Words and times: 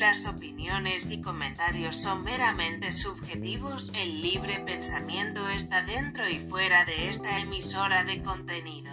las 0.00 0.26
opiniones 0.26 1.12
y 1.12 1.20
comentarios 1.20 1.94
son 1.94 2.24
meramente 2.24 2.90
subjetivos, 2.90 3.92
el 3.94 4.22
libre 4.22 4.58
pensamiento 4.64 5.46
está 5.50 5.82
dentro 5.82 6.26
y 6.26 6.38
fuera 6.38 6.86
de 6.86 7.10
esta 7.10 7.38
emisora 7.38 8.02
de 8.04 8.22
contenido. 8.22 8.90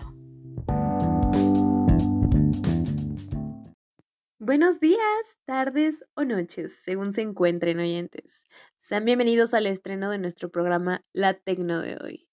Buenos 4.37 4.81
días, 4.81 5.39
tardes 5.45 6.03
o 6.13 6.25
noches, 6.25 6.75
según 6.83 7.13
se 7.13 7.21
encuentren 7.21 7.79
oyentes. 7.79 8.43
Sean 8.75 9.05
bienvenidos 9.05 9.53
al 9.53 9.65
estreno 9.65 10.09
de 10.09 10.19
nuestro 10.19 10.51
programa 10.51 11.05
La 11.13 11.35
Tecno 11.35 11.79
de 11.79 11.97
hoy, 12.03 12.29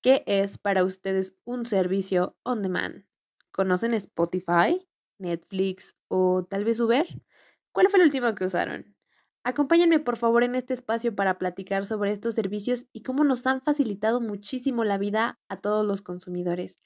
que 0.00 0.24
es 0.26 0.56
para 0.56 0.82
ustedes 0.82 1.36
un 1.44 1.66
servicio 1.66 2.38
on 2.42 2.62
demand. 2.62 3.04
¿Conocen 3.50 3.92
Spotify, 3.92 4.88
Netflix 5.18 5.94
o 6.08 6.46
tal 6.48 6.64
vez 6.64 6.80
Uber? 6.80 7.06
¿Cuál 7.72 7.88
fue 7.90 8.00
el 8.00 8.06
último 8.06 8.34
que 8.34 8.44
usaron? 8.44 8.96
Acompáñenme 9.44 10.00
por 10.00 10.16
favor 10.16 10.42
en 10.42 10.54
este 10.54 10.74
espacio 10.74 11.14
para 11.14 11.38
platicar 11.38 11.86
sobre 11.86 12.12
estos 12.12 12.34
servicios 12.34 12.86
y 12.92 13.02
cómo 13.02 13.24
nos 13.24 13.46
han 13.46 13.62
facilitado 13.62 14.20
muchísimo 14.20 14.84
la 14.84 14.98
vida 14.98 15.38
a 15.48 15.56
todos 15.56 15.86
los 15.86 16.02
consumidores. 16.02 16.80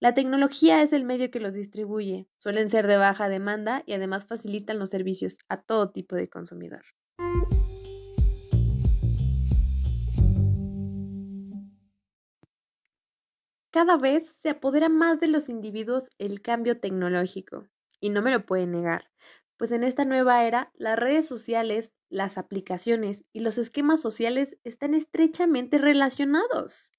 La 0.00 0.14
tecnología 0.14 0.80
es 0.82 0.92
el 0.92 1.04
medio 1.04 1.30
que 1.30 1.40
los 1.40 1.54
distribuye, 1.54 2.28
suelen 2.38 2.70
ser 2.70 2.86
de 2.86 2.96
baja 2.96 3.28
demanda 3.28 3.82
y 3.84 3.94
además 3.94 4.26
facilitan 4.26 4.78
los 4.78 4.90
servicios 4.90 5.36
a 5.48 5.60
todo 5.60 5.90
tipo 5.90 6.14
de 6.14 6.28
consumidor. 6.28 6.82
Cada 13.70 13.96
vez 13.96 14.34
se 14.38 14.50
apodera 14.50 14.88
más 14.88 15.20
de 15.20 15.28
los 15.28 15.48
individuos 15.48 16.08
el 16.18 16.40
cambio 16.40 16.80
tecnológico, 16.80 17.66
y 18.00 18.10
no 18.10 18.22
me 18.22 18.30
lo 18.30 18.46
pueden 18.46 18.72
negar, 18.72 19.10
pues 19.58 19.72
en 19.72 19.82
esta 19.82 20.04
nueva 20.04 20.44
era 20.44 20.72
las 20.76 20.98
redes 20.98 21.26
sociales, 21.26 21.92
las 22.08 22.38
aplicaciones 22.38 23.24
y 23.32 23.40
los 23.40 23.58
esquemas 23.58 24.00
sociales 24.00 24.56
están 24.64 24.94
estrechamente 24.94 25.78
relacionados. 25.78 26.92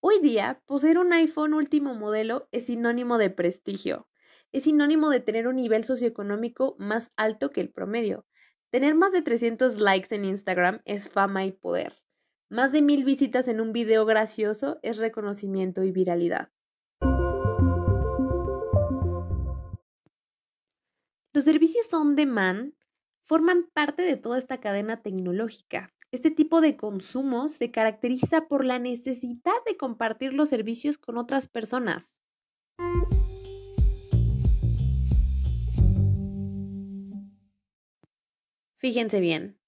Hoy 0.00 0.20
día, 0.20 0.62
poseer 0.66 0.98
un 0.98 1.12
iPhone 1.14 1.54
último 1.54 1.94
modelo 1.94 2.48
es 2.52 2.66
sinónimo 2.66 3.16
de 3.18 3.30
prestigio, 3.30 4.08
es 4.52 4.64
sinónimo 4.64 5.08
de 5.10 5.20
tener 5.20 5.48
un 5.48 5.56
nivel 5.56 5.84
socioeconómico 5.84 6.76
más 6.78 7.10
alto 7.16 7.50
que 7.50 7.62
el 7.62 7.70
promedio. 7.70 8.26
Tener 8.70 8.94
más 8.94 9.12
de 9.12 9.22
300 9.22 9.80
likes 9.80 10.14
en 10.14 10.26
Instagram 10.26 10.82
es 10.84 11.08
fama 11.08 11.46
y 11.46 11.52
poder. 11.52 12.02
Más 12.50 12.72
de 12.72 12.82
mil 12.82 13.04
visitas 13.04 13.48
en 13.48 13.60
un 13.60 13.72
video 13.72 14.04
gracioso 14.04 14.78
es 14.82 14.98
reconocimiento 14.98 15.82
y 15.82 15.92
viralidad. 15.92 16.50
Los 21.36 21.44
servicios 21.44 21.92
on 21.92 22.16
demand 22.16 22.72
forman 23.20 23.68
parte 23.74 24.00
de 24.00 24.16
toda 24.16 24.38
esta 24.38 24.58
cadena 24.58 25.02
tecnológica 25.02 25.92
este 26.16 26.30
tipo 26.30 26.62
de 26.62 26.78
consumo 26.78 27.46
se 27.48 27.70
caracteriza 27.70 28.48
por 28.48 28.64
la 28.64 28.78
necesidad 28.78 29.52
de 29.66 29.76
compartir 29.76 30.32
los 30.32 30.48
servicios 30.48 30.96
con 30.96 31.18
otras 31.18 31.46
personas. 31.46 32.18
Fíjense 38.76 39.20
bien, 39.20 39.58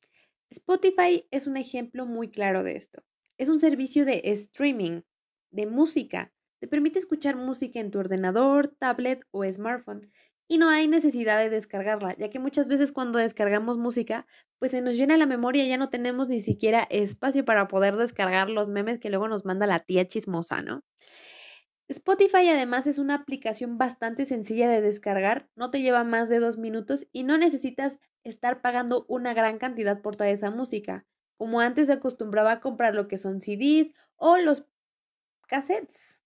Spotify 0.49 1.27
es 1.31 1.47
un 1.47 1.59
ejemplo 1.59 2.07
muy 2.07 2.31
claro 2.31 2.63
de 2.63 2.77
esto. 2.77 3.05
Es 3.37 3.51
un 3.51 3.59
servicio 3.59 4.07
de 4.07 4.23
streaming, 4.25 5.03
de 5.51 5.67
música. 5.67 6.33
Te 6.61 6.67
permite 6.67 6.99
escuchar 6.99 7.37
música 7.37 7.79
en 7.79 7.91
tu 7.91 7.99
ordenador, 7.99 8.69
tablet 8.79 9.23
o 9.33 9.45
smartphone 9.45 10.11
y 10.49 10.59
no 10.59 10.71
hay 10.71 10.89
necesidad 10.89 11.39
de 11.39 11.51
descargarla, 11.51 12.17
ya 12.17 12.31
que 12.31 12.39
muchas 12.39 12.67
veces 12.69 12.91
cuando 12.93 13.19
descargamos 13.19 13.77
música, 13.77 14.27
pues 14.59 14.73
se 14.73 14.81
nos 14.81 14.97
llena 14.97 15.17
la 15.17 15.27
memoria 15.27 15.65
y 15.65 15.69
ya 15.69 15.77
no 15.77 15.91
tenemos 15.91 16.29
ni 16.29 16.41
siquiera 16.41 16.87
espacio 16.91 17.45
para 17.45 17.69
poder 17.69 17.97
descargar 17.97 18.51
los 18.51 18.71
memes 18.71 18.99
que 18.99 19.11
luego 19.11 19.29
nos 19.29 19.45
manda 19.45 19.67
la 19.67 19.81
tía 19.81 20.09
chismosa, 20.09 20.63
¿no? 20.63 20.83
Spotify 21.89 22.49
además 22.49 22.87
es 22.87 22.99
una 22.99 23.15
aplicación 23.15 23.77
bastante 23.79 24.25
sencilla 24.27 24.69
de 24.71 24.81
descargar, 24.81 25.51
no 25.55 25.71
te 25.71 25.81
lleva 25.83 26.05
más 26.05 26.29
de 26.29 26.39
dos 26.39 26.57
minutos 26.59 27.07
y 27.13 27.25
no 27.25 27.37
necesitas 27.39 28.01
estar 28.25 28.63
pagando 28.63 29.05
una 29.09 29.35
gran 29.35 29.59
cantidad 29.59 30.01
por 30.01 30.17
toda 30.17 30.31
esa 30.31 30.51
música, 30.51 31.07
como 31.37 31.61
antes 31.61 31.87
se 31.87 31.95
acostumbraba 31.95 32.53
a 32.53 32.61
comprar 32.61 32.95
lo 32.95 33.07
que 33.07 33.19
son 33.19 33.41
CDs 33.41 33.93
o 34.17 34.39
los 34.39 34.67
cassettes. 35.49 36.23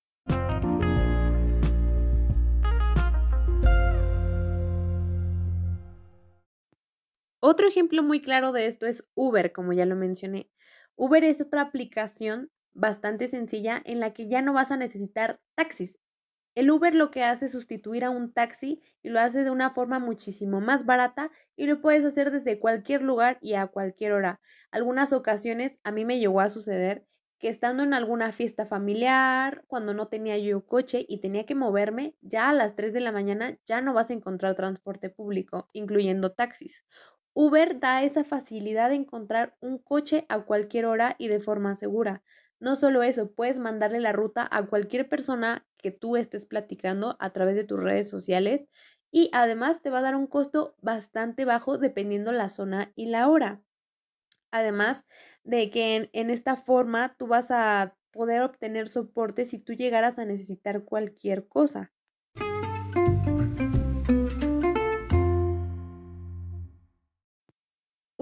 Otro 7.44 7.66
ejemplo 7.66 8.04
muy 8.04 8.22
claro 8.22 8.52
de 8.52 8.66
esto 8.66 8.86
es 8.86 9.04
Uber, 9.16 9.50
como 9.50 9.72
ya 9.72 9.84
lo 9.84 9.96
mencioné. 9.96 10.48
Uber 10.94 11.24
es 11.24 11.40
otra 11.40 11.62
aplicación 11.62 12.52
bastante 12.72 13.26
sencilla 13.26 13.82
en 13.84 13.98
la 13.98 14.12
que 14.12 14.28
ya 14.28 14.42
no 14.42 14.52
vas 14.52 14.70
a 14.70 14.76
necesitar 14.76 15.40
taxis. 15.56 15.98
El 16.54 16.70
Uber 16.70 16.94
lo 16.94 17.10
que 17.10 17.24
hace 17.24 17.46
es 17.46 17.52
sustituir 17.52 18.04
a 18.04 18.10
un 18.10 18.32
taxi 18.32 18.80
y 19.02 19.08
lo 19.08 19.18
hace 19.18 19.42
de 19.42 19.50
una 19.50 19.70
forma 19.70 19.98
muchísimo 19.98 20.60
más 20.60 20.86
barata 20.86 21.32
y 21.56 21.66
lo 21.66 21.80
puedes 21.80 22.04
hacer 22.04 22.30
desde 22.30 22.60
cualquier 22.60 23.02
lugar 23.02 23.38
y 23.40 23.54
a 23.54 23.66
cualquier 23.66 24.12
hora. 24.12 24.40
Algunas 24.70 25.12
ocasiones 25.12 25.76
a 25.82 25.90
mí 25.90 26.04
me 26.04 26.20
llegó 26.20 26.40
a 26.40 26.48
suceder 26.48 27.08
que 27.40 27.48
estando 27.48 27.82
en 27.82 27.92
alguna 27.92 28.30
fiesta 28.30 28.66
familiar, 28.66 29.64
cuando 29.66 29.94
no 29.94 30.06
tenía 30.06 30.38
yo 30.38 30.64
coche 30.64 31.04
y 31.08 31.18
tenía 31.20 31.44
que 31.44 31.56
moverme, 31.56 32.16
ya 32.20 32.50
a 32.50 32.52
las 32.52 32.76
3 32.76 32.92
de 32.92 33.00
la 33.00 33.10
mañana 33.10 33.58
ya 33.66 33.80
no 33.80 33.92
vas 33.94 34.10
a 34.10 34.14
encontrar 34.14 34.54
transporte 34.54 35.10
público, 35.10 35.68
incluyendo 35.72 36.32
taxis. 36.34 36.84
Uber 37.34 37.78
da 37.78 38.02
esa 38.02 38.24
facilidad 38.24 38.88
de 38.88 38.96
encontrar 38.96 39.56
un 39.60 39.78
coche 39.78 40.24
a 40.30 40.40
cualquier 40.44 40.86
hora 40.86 41.14
y 41.18 41.28
de 41.28 41.40
forma 41.40 41.74
segura. 41.74 42.22
No 42.58 42.74
solo 42.76 43.02
eso, 43.02 43.32
puedes 43.32 43.58
mandarle 43.58 44.00
la 44.00 44.12
ruta 44.12 44.48
a 44.50 44.66
cualquier 44.66 45.08
persona 45.08 45.66
que 45.76 45.90
tú 45.90 46.16
estés 46.16 46.46
platicando 46.46 47.16
a 47.20 47.30
través 47.32 47.56
de 47.56 47.64
tus 47.64 47.82
redes 47.82 48.08
sociales 48.08 48.66
y 49.10 49.28
además 49.34 49.82
te 49.82 49.90
va 49.90 49.98
a 49.98 50.02
dar 50.02 50.16
un 50.16 50.26
costo 50.26 50.74
bastante 50.80 51.44
bajo 51.44 51.76
dependiendo 51.78 52.32
la 52.32 52.48
zona 52.48 52.92
y 52.96 53.06
la 53.06 53.28
hora. 53.28 53.62
Además 54.52 55.06
de 55.44 55.70
que 55.70 55.96
en, 55.96 56.10
en 56.12 56.30
esta 56.30 56.56
forma 56.56 57.16
tú 57.16 57.26
vas 57.26 57.50
a 57.50 57.98
poder 58.12 58.42
obtener 58.42 58.88
soporte 58.88 59.44
si 59.44 59.58
tú 59.58 59.74
llegaras 59.74 60.18
a 60.18 60.24
necesitar 60.26 60.84
cualquier 60.84 61.48
cosa. 61.48 61.92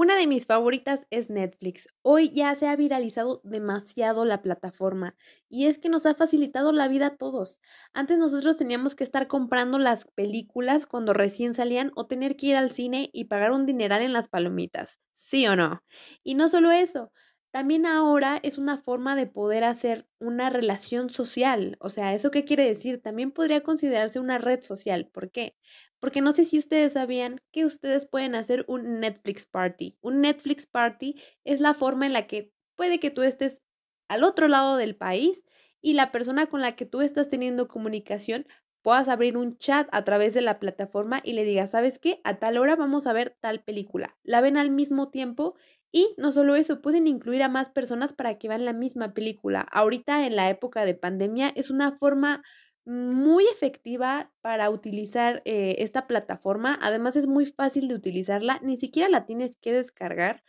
Una 0.02 0.16
de 0.16 0.26
mis 0.26 0.46
favoritas 0.46 1.06
es 1.10 1.28
Netflix. 1.28 1.86
Hoy 2.00 2.30
ya 2.30 2.54
se 2.54 2.66
ha 2.66 2.74
viralizado 2.74 3.42
demasiado 3.44 4.24
la 4.24 4.40
plataforma 4.40 5.14
y 5.50 5.66
es 5.66 5.76
que 5.76 5.90
nos 5.90 6.06
ha 6.06 6.14
facilitado 6.14 6.72
la 6.72 6.88
vida 6.88 7.08
a 7.08 7.16
todos. 7.18 7.60
Antes 7.92 8.18
nosotros 8.18 8.56
teníamos 8.56 8.94
que 8.94 9.04
estar 9.04 9.26
comprando 9.26 9.78
las 9.78 10.06
películas 10.06 10.86
cuando 10.86 11.12
recién 11.12 11.52
salían 11.52 11.92
o 11.96 12.06
tener 12.06 12.36
que 12.36 12.46
ir 12.46 12.56
al 12.56 12.70
cine 12.70 13.10
y 13.12 13.26
pagar 13.26 13.52
un 13.52 13.66
dineral 13.66 14.00
en 14.00 14.14
las 14.14 14.28
palomitas. 14.28 15.00
¿Sí 15.12 15.46
o 15.46 15.54
no? 15.54 15.82
Y 16.24 16.34
no 16.34 16.48
solo 16.48 16.70
eso, 16.70 17.12
también 17.50 17.84
ahora 17.86 18.38
es 18.42 18.58
una 18.58 18.78
forma 18.78 19.16
de 19.16 19.26
poder 19.26 19.64
hacer 19.64 20.06
una 20.18 20.50
relación 20.50 21.10
social. 21.10 21.76
O 21.80 21.88
sea, 21.88 22.14
¿eso 22.14 22.30
qué 22.30 22.44
quiere 22.44 22.64
decir? 22.64 23.02
También 23.02 23.32
podría 23.32 23.62
considerarse 23.62 24.20
una 24.20 24.38
red 24.38 24.60
social. 24.62 25.08
¿Por 25.08 25.30
qué? 25.30 25.56
Porque 25.98 26.20
no 26.20 26.32
sé 26.32 26.44
si 26.44 26.58
ustedes 26.58 26.92
sabían 26.92 27.40
que 27.52 27.64
ustedes 27.64 28.06
pueden 28.06 28.34
hacer 28.34 28.64
un 28.68 29.00
Netflix 29.00 29.46
Party. 29.46 29.98
Un 30.00 30.20
Netflix 30.20 30.66
Party 30.66 31.16
es 31.44 31.60
la 31.60 31.74
forma 31.74 32.06
en 32.06 32.12
la 32.12 32.26
que 32.26 32.52
puede 32.76 33.00
que 33.00 33.10
tú 33.10 33.22
estés 33.22 33.62
al 34.08 34.24
otro 34.24 34.48
lado 34.48 34.76
del 34.76 34.96
país 34.96 35.44
y 35.80 35.94
la 35.94 36.12
persona 36.12 36.46
con 36.46 36.60
la 36.60 36.76
que 36.76 36.86
tú 36.86 37.00
estás 37.00 37.28
teniendo 37.28 37.68
comunicación 37.68 38.46
puedas 38.82 39.08
abrir 39.08 39.36
un 39.36 39.58
chat 39.58 39.88
a 39.92 40.04
través 40.04 40.34
de 40.34 40.40
la 40.40 40.58
plataforma 40.58 41.20
y 41.22 41.34
le 41.34 41.44
digas, 41.44 41.72
¿sabes 41.72 41.98
qué? 41.98 42.20
A 42.24 42.38
tal 42.38 42.58
hora 42.58 42.76
vamos 42.76 43.06
a 43.06 43.12
ver 43.12 43.36
tal 43.40 43.62
película. 43.62 44.16
La 44.22 44.40
ven 44.40 44.56
al 44.56 44.70
mismo 44.70 45.10
tiempo 45.10 45.54
y 45.92 46.14
no 46.18 46.32
solo 46.32 46.54
eso, 46.54 46.80
pueden 46.80 47.06
incluir 47.06 47.42
a 47.42 47.48
más 47.48 47.68
personas 47.68 48.12
para 48.12 48.38
que 48.38 48.48
vean 48.48 48.64
la 48.64 48.72
misma 48.72 49.12
película. 49.12 49.66
Ahorita 49.72 50.26
en 50.26 50.36
la 50.36 50.48
época 50.48 50.84
de 50.84 50.94
pandemia 50.94 51.52
es 51.56 51.70
una 51.70 51.92
forma 51.98 52.42
muy 52.84 53.44
efectiva 53.46 54.32
para 54.40 54.70
utilizar 54.70 55.42
eh, 55.44 55.76
esta 55.78 56.06
plataforma. 56.06 56.78
Además 56.80 57.16
es 57.16 57.26
muy 57.26 57.46
fácil 57.46 57.88
de 57.88 57.94
utilizarla, 57.94 58.60
ni 58.62 58.76
siquiera 58.76 59.08
la 59.08 59.26
tienes 59.26 59.56
que 59.56 59.72
descargar. 59.72 60.42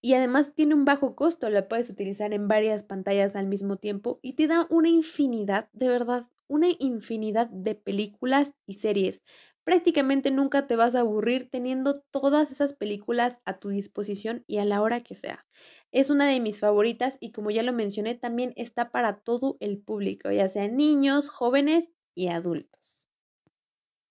Y 0.00 0.14
además 0.14 0.54
tiene 0.54 0.74
un 0.74 0.84
bajo 0.84 1.16
costo, 1.16 1.50
la 1.50 1.68
puedes 1.68 1.90
utilizar 1.90 2.32
en 2.32 2.48
varias 2.48 2.82
pantallas 2.82 3.34
al 3.34 3.46
mismo 3.46 3.76
tiempo 3.76 4.20
y 4.22 4.34
te 4.34 4.46
da 4.46 4.66
una 4.70 4.88
infinidad, 4.88 5.68
de 5.72 5.88
verdad, 5.88 6.30
una 6.48 6.68
infinidad 6.78 7.48
de 7.48 7.74
películas 7.74 8.54
y 8.66 8.74
series 8.74 9.22
prácticamente 9.66 10.30
nunca 10.30 10.68
te 10.68 10.76
vas 10.76 10.94
a 10.94 11.00
aburrir 11.00 11.50
teniendo 11.50 11.94
todas 12.12 12.52
esas 12.52 12.72
películas 12.72 13.40
a 13.44 13.58
tu 13.58 13.68
disposición 13.70 14.44
y 14.46 14.58
a 14.58 14.64
la 14.64 14.80
hora 14.80 15.02
que 15.02 15.16
sea. 15.16 15.44
Es 15.90 16.08
una 16.08 16.28
de 16.28 16.38
mis 16.38 16.60
favoritas 16.60 17.18
y 17.18 17.32
como 17.32 17.50
ya 17.50 17.64
lo 17.64 17.72
mencioné, 17.72 18.14
también 18.14 18.52
está 18.54 18.92
para 18.92 19.18
todo 19.18 19.56
el 19.58 19.80
público, 19.82 20.30
ya 20.30 20.46
sean 20.46 20.76
niños, 20.76 21.28
jóvenes 21.30 21.90
y 22.14 22.28
adultos. 22.28 23.08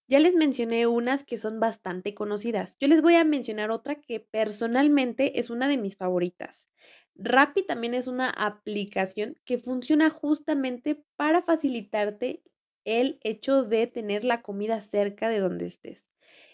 Ya 0.10 0.20
les 0.20 0.36
mencioné 0.36 0.88
unas 0.88 1.24
que 1.24 1.38
son 1.38 1.62
bastante 1.62 2.14
conocidas. 2.14 2.76
Yo 2.78 2.90
les 2.90 3.02
voy 3.02 3.16
a 3.16 3.24
mencionar 3.24 3.72
otra 3.72 3.96
que 3.96 4.20
personalmente 4.20 5.40
es 5.40 5.50
una 5.50 5.70
de 5.70 5.78
mis 5.78 5.96
favoritas. 5.96 6.68
Rappi 7.16 7.66
también 7.66 7.94
es 7.94 8.08
una 8.08 8.30
aplicación 8.30 9.36
que 9.46 9.58
funciona 9.58 10.10
justamente 10.10 11.02
para 11.16 11.42
facilitarte 11.42 12.44
el 12.86 13.20
hecho 13.24 13.64
de 13.64 13.88
tener 13.88 14.24
la 14.26 14.40
comida 14.40 14.82
cerca 14.82 15.30
de 15.30 15.40
donde 15.40 15.66
estés. 15.66 16.12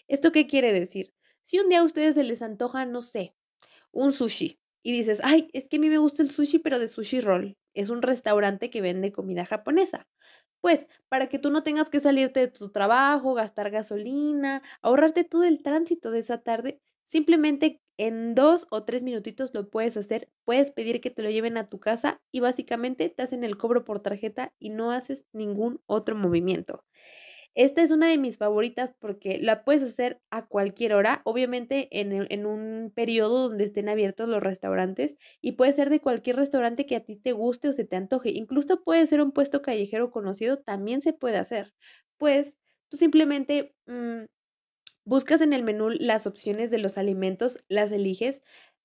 ¿Esto 0.08 0.32
qué 0.32 0.46
quiere 0.46 0.72
decir? 0.72 1.14
Si 1.42 1.58
un 1.60 1.68
día 1.68 1.80
a 1.80 1.84
ustedes 1.84 2.14
se 2.16 2.24
les 2.24 2.42
antoja, 2.42 2.84
no 2.86 3.00
sé, 3.00 3.34
un 3.92 4.12
sushi 4.12 4.60
y 4.82 4.92
dices, 4.92 5.20
ay, 5.24 5.48
es 5.52 5.68
que 5.68 5.76
a 5.76 5.80
mí 5.80 5.90
me 5.90 5.98
gusta 5.98 6.22
el 6.22 6.30
sushi, 6.30 6.58
pero 6.60 6.78
de 6.78 6.88
sushi 6.88 7.20
roll. 7.20 7.56
Es 7.74 7.90
un 7.90 8.02
restaurante 8.02 8.70
que 8.70 8.80
vende 8.82 9.12
comida 9.12 9.46
japonesa. 9.46 10.08
Pues, 10.60 10.88
para 11.08 11.28
que 11.28 11.38
tú 11.40 11.50
no 11.50 11.64
tengas 11.64 11.90
que 11.90 12.00
salirte 12.00 12.40
de 12.40 12.48
tu 12.48 12.70
trabajo, 12.70 13.34
gastar 13.34 13.70
gasolina, 13.70 14.62
ahorrarte 14.82 15.24
todo 15.24 15.44
el 15.44 15.62
tránsito 15.62 16.10
de 16.12 16.20
esa 16.20 16.38
tarde, 16.42 16.80
simplemente 17.04 17.81
en 17.98 18.34
dos 18.34 18.66
o 18.70 18.84
tres 18.84 19.02
minutitos 19.02 19.52
lo 19.54 19.70
puedes 19.70 19.96
hacer. 19.96 20.30
Puedes 20.44 20.70
pedir 20.70 21.00
que 21.00 21.10
te 21.10 21.22
lo 21.22 21.30
lleven 21.30 21.56
a 21.56 21.66
tu 21.66 21.80
casa 21.80 22.22
y 22.32 22.40
básicamente 22.40 23.08
te 23.08 23.22
hacen 23.22 23.44
el 23.44 23.56
cobro 23.56 23.84
por 23.84 24.00
tarjeta 24.00 24.54
y 24.58 24.70
no 24.70 24.90
haces 24.90 25.24
ningún 25.32 25.80
otro 25.86 26.16
movimiento. 26.16 26.84
Esta 27.54 27.82
es 27.82 27.90
una 27.90 28.08
de 28.08 28.16
mis 28.16 28.38
favoritas 28.38 28.94
porque 28.98 29.38
la 29.38 29.64
puedes 29.64 29.82
hacer 29.82 30.22
a 30.30 30.46
cualquier 30.46 30.94
hora, 30.94 31.20
obviamente 31.24 31.88
en, 32.00 32.26
en, 32.30 32.46
un 32.46 32.92
periodo 32.94 33.48
donde 33.48 33.64
estén 33.64 33.90
abiertos 33.90 34.28
los 34.28 34.42
restaurantes 34.42 35.16
y 35.42 35.52
puede 35.52 35.74
ser 35.74 35.90
de 35.90 36.00
cualquier 36.00 36.36
restaurante 36.36 36.86
que 36.86 36.96
a 36.96 37.04
ti 37.04 37.16
te 37.16 37.32
guste 37.32 37.68
o 37.68 37.72
se 37.72 37.84
te 37.84 37.96
antoje. 37.96 38.30
Incluso 38.30 38.82
puede 38.82 39.06
ser 39.06 39.20
un 39.20 39.32
puesto 39.32 39.60
callejero 39.60 40.10
conocido, 40.10 40.60
también 40.60 41.02
se 41.02 41.12
puede 41.12 41.36
hacer. 41.36 41.74
Pues 42.16 42.58
tú 42.88 42.96
simplemente 42.96 43.74
mmm, 43.86 44.24
buscas 45.04 45.40
en 45.40 45.52
el 45.52 45.62
menú 45.62 45.90
las 45.90 46.26
opciones 46.26 46.70
de 46.70 46.78
los 46.78 46.98
alimentos, 46.98 47.58
las 47.68 47.92
eliges, 47.92 48.40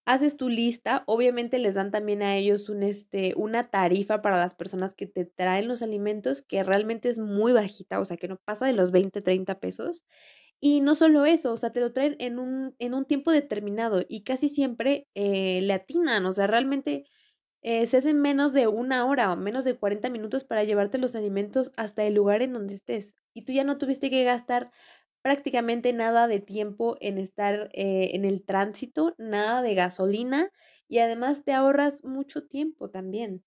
haces 0.05 0.37
tu 0.37 0.47
lista, 0.49 1.03
obviamente 1.05 1.59
les 1.59 1.75
dan 1.75 1.91
también 1.91 2.21
a 2.21 2.35
ellos 2.37 2.69
este, 2.81 3.33
una 3.35 3.69
tarifa 3.69 4.21
para 4.21 4.37
las 4.37 4.53
personas 4.55 4.95
que 4.95 5.05
te 5.05 5.25
traen 5.25 5.67
los 5.67 5.81
alimentos 5.81 6.41
que 6.41 6.63
realmente 6.63 7.09
es 7.09 7.19
muy 7.19 7.51
bajita, 7.51 7.99
o 7.99 8.05
sea, 8.05 8.15
que 8.17 8.29
no 8.29 8.37
pasa 8.37 8.65
de 8.65 8.73
los 8.73 8.91
20, 8.91 9.21
30 9.21 9.59
pesos. 9.59 10.05
Y 10.61 10.81
no 10.81 10.95
solo 10.95 11.25
eso, 11.25 11.53
o 11.53 11.57
sea, 11.57 11.71
te 11.71 11.81
lo 11.81 11.93
traen 11.93 12.15
en 12.19 12.39
un, 12.39 12.75
en 12.79 12.93
un 12.93 13.05
tiempo 13.05 13.31
determinado 13.31 14.03
y 14.07 14.23
casi 14.23 14.49
siempre 14.49 15.07
eh, 15.15 15.61
le 15.61 15.73
atinan, 15.73 16.25
o 16.25 16.33
sea, 16.33 16.47
realmente 16.47 17.05
eh, 17.61 17.87
se 17.87 17.97
hacen 17.97 18.21
menos 18.21 18.53
de 18.53 18.67
una 18.67 19.05
hora 19.05 19.31
o 19.33 19.37
menos 19.37 19.65
de 19.65 19.77
40 19.77 20.09
minutos 20.09 20.43
para 20.43 20.63
llevarte 20.63 20.97
los 20.99 21.15
alimentos 21.15 21.71
hasta 21.77 22.03
el 22.05 22.13
lugar 22.15 22.41
en 22.41 22.53
donde 22.53 22.75
estés. 22.75 23.15
Y 23.33 23.43
tú 23.43 23.53
ya 23.53 23.63
no 23.63 23.77
tuviste 23.77 24.09
que 24.09 24.23
gastar 24.23 24.71
prácticamente 25.27 25.91
nada 25.91 26.29
de 26.29 26.39
tiempo 26.39 26.95
en 27.01 27.18
estar 27.18 27.69
eh, 27.74 28.12
en 28.13 28.24
el 28.24 28.45
tránsito, 28.45 29.13
nada 29.18 29.62
de 29.62 29.75
gasolina 29.75 30.53
y 30.88 31.00
además 31.00 31.44
te 31.44 31.51
ahorras 31.51 32.06
mucho 32.06 32.47
tiempo 32.47 32.89
también. 32.89 33.44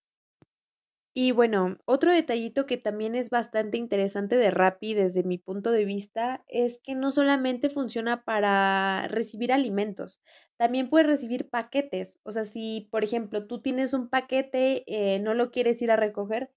Y 1.14 1.32
bueno, 1.32 1.78
otro 1.86 2.12
detallito 2.12 2.66
que 2.66 2.76
también 2.76 3.14
es 3.14 3.30
bastante 3.30 3.78
interesante 3.78 4.36
de 4.36 4.50
Rappi 4.50 4.92
desde 4.92 5.22
mi 5.22 5.38
punto 5.38 5.70
de 5.72 5.86
vista 5.86 6.44
es 6.48 6.78
que 6.82 6.94
no 6.94 7.10
solamente 7.12 7.70
funciona 7.70 8.24
para 8.24 9.08
recibir 9.08 9.50
alimentos, 9.50 10.20
también 10.58 10.90
puedes 10.90 11.06
recibir 11.06 11.48
paquetes. 11.48 12.18
O 12.24 12.30
sea, 12.30 12.44
si 12.44 12.88
por 12.90 13.04
ejemplo 13.04 13.46
tú 13.46 13.62
tienes 13.62 13.94
un 13.94 14.10
paquete, 14.10 14.84
eh, 14.86 15.18
no 15.18 15.32
lo 15.32 15.50
quieres 15.50 15.80
ir 15.80 15.90
a 15.90 15.96
recoger, 15.96 16.50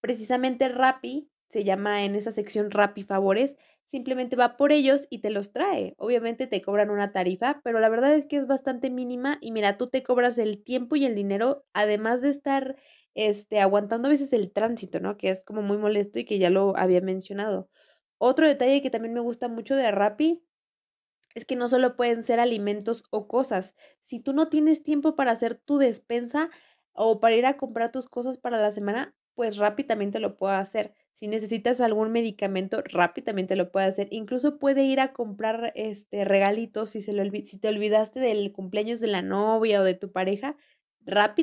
precisamente 0.00 0.68
Rappi 0.68 1.28
se 1.48 1.64
llama 1.64 2.04
en 2.04 2.14
esa 2.14 2.32
sección 2.32 2.70
Rappi 2.70 3.02
Favores, 3.02 3.56
simplemente 3.86 4.36
va 4.36 4.56
por 4.56 4.72
ellos 4.72 5.06
y 5.10 5.18
te 5.20 5.30
los 5.30 5.52
trae. 5.52 5.94
Obviamente 5.98 6.46
te 6.46 6.62
cobran 6.62 6.90
una 6.90 7.12
tarifa, 7.12 7.60
pero 7.64 7.80
la 7.80 7.88
verdad 7.88 8.14
es 8.14 8.26
que 8.26 8.36
es 8.36 8.46
bastante 8.46 8.90
mínima 8.90 9.38
y 9.40 9.52
mira, 9.52 9.76
tú 9.78 9.88
te 9.88 10.02
cobras 10.02 10.38
el 10.38 10.62
tiempo 10.64 10.96
y 10.96 11.04
el 11.06 11.14
dinero, 11.14 11.64
además 11.72 12.22
de 12.22 12.30
estar 12.30 12.76
este, 13.14 13.60
aguantando 13.60 14.08
a 14.08 14.10
veces 14.10 14.32
el 14.32 14.52
tránsito, 14.52 15.00
¿no? 15.00 15.16
Que 15.16 15.28
es 15.30 15.44
como 15.44 15.62
muy 15.62 15.78
molesto 15.78 16.18
y 16.18 16.24
que 16.24 16.38
ya 16.38 16.50
lo 16.50 16.76
había 16.76 17.00
mencionado. 17.00 17.68
Otro 18.18 18.46
detalle 18.46 18.82
que 18.82 18.90
también 18.90 19.14
me 19.14 19.20
gusta 19.20 19.48
mucho 19.48 19.76
de 19.76 19.90
Rappi 19.90 20.42
es 21.34 21.44
que 21.44 21.56
no 21.56 21.68
solo 21.68 21.96
pueden 21.96 22.22
ser 22.22 22.40
alimentos 22.40 23.04
o 23.10 23.28
cosas. 23.28 23.74
Si 24.00 24.20
tú 24.20 24.32
no 24.32 24.48
tienes 24.48 24.82
tiempo 24.82 25.16
para 25.16 25.32
hacer 25.32 25.54
tu 25.54 25.78
despensa 25.78 26.50
o 26.92 27.20
para 27.20 27.34
ir 27.34 27.46
a 27.46 27.56
comprar 27.56 27.90
tus 27.92 28.08
cosas 28.08 28.38
para 28.38 28.58
la 28.58 28.70
semana, 28.70 29.14
pues 29.34 29.56
rápidamente 29.56 30.20
lo 30.20 30.36
puede 30.36 30.56
hacer. 30.56 30.94
Si 31.12 31.28
necesitas 31.28 31.80
algún 31.80 32.12
medicamento, 32.12 32.82
rápidamente 32.84 33.56
lo 33.56 33.70
puede 33.70 33.86
hacer. 33.86 34.08
Incluso 34.10 34.58
puede 34.58 34.84
ir 34.84 35.00
a 35.00 35.12
comprar 35.12 35.72
este 35.76 36.24
regalitos 36.24 36.90
si, 36.90 37.00
se 37.00 37.12
si 37.44 37.58
te 37.58 37.68
olvidaste 37.68 38.20
del 38.20 38.52
cumpleaños 38.52 39.00
de 39.00 39.08
la 39.08 39.22
novia 39.22 39.80
o 39.80 39.84
de 39.84 39.94
tu 39.94 40.12
pareja. 40.12 40.56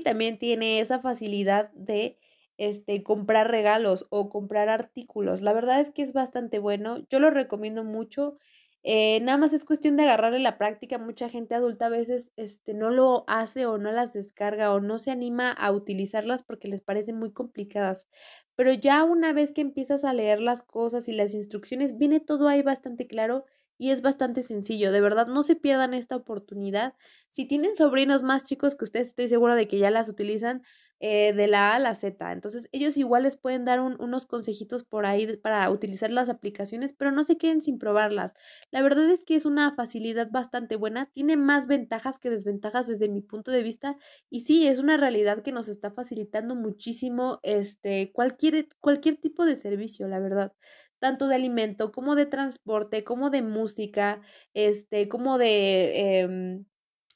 También 0.03 0.37
tiene 0.37 0.79
esa 0.79 0.99
facilidad 0.99 1.71
de 1.73 2.17
este, 2.57 3.03
comprar 3.03 3.49
regalos 3.49 4.07
o 4.09 4.29
comprar 4.29 4.69
artículos. 4.69 5.41
La 5.41 5.53
verdad 5.53 5.79
es 5.81 5.91
que 5.91 6.01
es 6.03 6.13
bastante 6.13 6.59
bueno. 6.59 7.05
Yo 7.09 7.19
lo 7.19 7.29
recomiendo 7.29 7.83
mucho. 7.83 8.37
Eh, 8.83 9.19
nada 9.21 9.37
más 9.37 9.53
es 9.53 9.63
cuestión 9.65 9.95
de 9.95 10.03
agarrarle 10.03 10.39
la 10.39 10.57
práctica. 10.57 10.97
Mucha 10.97 11.29
gente 11.29 11.53
adulta 11.55 11.85
a 11.87 11.89
veces 11.89 12.31
este, 12.35 12.73
no 12.73 12.89
lo 12.89 13.23
hace 13.27 13.65
o 13.65 13.77
no 13.77 13.91
las 13.91 14.13
descarga 14.13 14.73
o 14.73 14.79
no 14.79 14.97
se 14.99 15.11
anima 15.11 15.51
a 15.51 15.71
utilizarlas 15.71 16.43
porque 16.43 16.67
les 16.67 16.81
parecen 16.81 17.17
muy 17.19 17.31
complicadas. 17.31 18.07
Pero 18.55 18.73
ya 18.73 19.03
una 19.03 19.33
vez 19.33 19.51
que 19.51 19.61
empiezas 19.61 20.03
a 20.03 20.13
leer 20.13 20.41
las 20.41 20.63
cosas 20.63 21.07
y 21.07 21.13
las 21.13 21.33
instrucciones, 21.35 21.97
viene 21.97 22.19
todo 22.19 22.47
ahí 22.47 22.61
bastante 22.63 23.07
claro 23.07 23.45
y 23.77 23.91
es 23.91 24.01
bastante 24.01 24.43
sencillo. 24.43 24.91
De 24.91 25.01
verdad, 25.01 25.27
no 25.27 25.43
se 25.43 25.55
pierdan 25.55 25.93
esta 25.93 26.15
oportunidad. 26.15 26.95
Si 27.31 27.45
tienen 27.45 27.75
sobrinos 27.75 28.23
más 28.23 28.43
chicos 28.43 28.75
que 28.75 28.85
ustedes, 28.85 29.07
estoy 29.07 29.27
segura 29.27 29.55
de 29.55 29.67
que 29.67 29.77
ya 29.79 29.91
las 29.91 30.09
utilizan, 30.09 30.63
eh, 31.03 31.33
de 31.33 31.47
la 31.47 31.71
A 31.71 31.75
a 31.77 31.79
la 31.79 31.95
Z. 31.95 32.31
Entonces 32.31 32.69
ellos 32.71 32.95
igual 32.95 33.23
les 33.23 33.35
pueden 33.35 33.65
dar 33.65 33.79
unos 33.81 34.27
consejitos 34.27 34.83
por 34.83 35.07
ahí 35.07 35.35
para 35.37 35.67
utilizar 35.71 36.11
las 36.11 36.29
aplicaciones, 36.29 36.93
pero 36.93 37.11
no 37.11 37.23
se 37.23 37.37
queden 37.37 37.59
sin 37.61 37.79
probarlas. 37.79 38.35
La 38.69 38.83
verdad 38.83 39.09
es 39.09 39.23
que 39.23 39.35
es 39.35 39.45
una 39.45 39.73
facilidad 39.73 40.29
bastante 40.29 40.75
buena, 40.75 41.07
tiene 41.07 41.37
más 41.37 41.65
ventajas 41.65 42.19
que 42.19 42.29
desventajas 42.29 42.85
desde 42.85 43.09
mi 43.09 43.21
punto 43.21 43.49
de 43.49 43.63
vista 43.63 43.97
y 44.29 44.41
sí, 44.41 44.67
es 44.67 44.77
una 44.77 44.95
realidad 44.95 45.41
que 45.41 45.51
nos 45.51 45.67
está 45.69 45.89
facilitando 45.91 46.55
muchísimo 46.55 47.39
este, 47.41 48.11
cualquier, 48.13 48.67
cualquier 48.79 49.15
tipo 49.15 49.45
de 49.45 49.55
servicio, 49.55 50.07
la 50.07 50.19
verdad 50.19 50.53
tanto 51.01 51.27
de 51.27 51.35
alimento 51.35 51.91
como 51.91 52.15
de 52.15 52.27
transporte, 52.27 53.03
como 53.03 53.29
de 53.31 53.41
música, 53.41 54.21
este, 54.53 55.09
como 55.09 55.37
de, 55.37 56.21
em, 56.21 56.65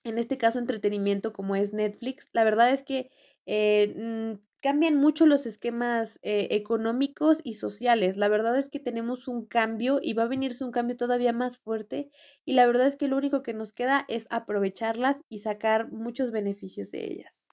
en 0.03 0.17
este 0.19 0.37
caso, 0.37 0.59
entretenimiento 0.59 1.33
como 1.33 1.55
es 1.55 1.73
Netflix. 1.73 2.29
La 2.33 2.43
verdad 2.43 2.71
es 2.71 2.83
que 2.83 3.09
eh, 3.45 4.37
cambian 4.61 4.95
mucho 4.95 5.27
los 5.27 5.45
esquemas 5.45 6.19
eh, 6.23 6.47
económicos 6.51 7.39
y 7.43 7.53
sociales. 7.53 8.17
La 8.17 8.27
verdad 8.29 8.57
es 8.57 8.69
que 8.69 8.79
tenemos 8.79 9.27
un 9.27 9.45
cambio 9.45 9.99
y 10.01 10.13
va 10.13 10.23
a 10.23 10.27
venirse 10.27 10.63
un 10.65 10.71
cambio 10.71 10.97
todavía 10.97 11.33
más 11.33 11.59
fuerte 11.59 12.09
y 12.45 12.53
la 12.53 12.65
verdad 12.65 12.87
es 12.87 12.95
que 12.95 13.07
lo 13.07 13.17
único 13.17 13.43
que 13.43 13.53
nos 13.53 13.73
queda 13.73 14.05
es 14.07 14.25
aprovecharlas 14.31 15.21
y 15.29 15.39
sacar 15.39 15.91
muchos 15.91 16.31
beneficios 16.31 16.91
de 16.91 17.05
ellas. 17.05 17.44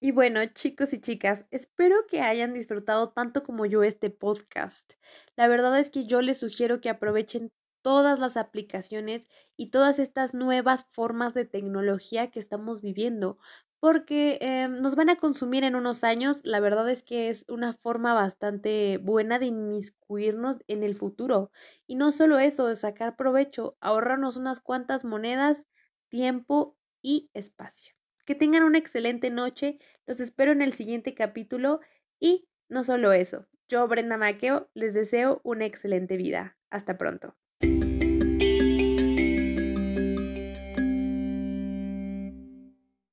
Y 0.00 0.12
bueno, 0.12 0.40
chicos 0.46 0.92
y 0.92 1.00
chicas, 1.00 1.46
espero 1.50 2.06
que 2.08 2.20
hayan 2.20 2.52
disfrutado 2.52 3.10
tanto 3.10 3.42
como 3.42 3.66
yo 3.66 3.82
este 3.82 4.10
podcast. 4.10 4.94
La 5.36 5.48
verdad 5.48 5.76
es 5.78 5.90
que 5.90 6.04
yo 6.04 6.22
les 6.22 6.38
sugiero 6.38 6.80
que 6.80 6.88
aprovechen 6.88 7.52
todas 7.82 8.20
las 8.20 8.36
aplicaciones 8.36 9.28
y 9.56 9.70
todas 9.70 9.98
estas 9.98 10.34
nuevas 10.34 10.86
formas 10.90 11.34
de 11.34 11.44
tecnología 11.46 12.30
que 12.30 12.38
estamos 12.40 12.80
viviendo, 12.80 13.38
porque 13.80 14.38
eh, 14.40 14.68
nos 14.68 14.94
van 14.94 15.10
a 15.10 15.16
consumir 15.16 15.64
en 15.64 15.74
unos 15.74 16.04
años. 16.04 16.42
La 16.44 16.60
verdad 16.60 16.88
es 16.90 17.02
que 17.02 17.28
es 17.28 17.44
una 17.48 17.72
forma 17.72 18.14
bastante 18.14 18.98
buena 18.98 19.38
de 19.40 19.46
inmiscuirnos 19.46 20.58
en 20.68 20.84
el 20.84 20.94
futuro. 20.94 21.50
Y 21.88 21.96
no 21.96 22.12
solo 22.12 22.38
eso, 22.38 22.66
de 22.68 22.76
sacar 22.76 23.16
provecho, 23.16 23.76
ahorrarnos 23.80 24.36
unas 24.36 24.60
cuantas 24.60 25.04
monedas, 25.04 25.66
tiempo 26.08 26.76
y 27.02 27.30
espacio. 27.34 27.97
Que 28.28 28.34
tengan 28.34 28.62
una 28.64 28.76
excelente 28.76 29.30
noche. 29.30 29.78
Los 30.06 30.20
espero 30.20 30.52
en 30.52 30.60
el 30.60 30.74
siguiente 30.74 31.14
capítulo. 31.14 31.80
Y 32.20 32.46
no 32.68 32.84
solo 32.84 33.14
eso, 33.14 33.48
yo, 33.70 33.88
Brenda 33.88 34.18
Maqueo, 34.18 34.68
les 34.74 34.92
deseo 34.92 35.40
una 35.44 35.64
excelente 35.64 36.18
vida. 36.18 36.58
Hasta 36.68 36.98
pronto. 36.98 37.37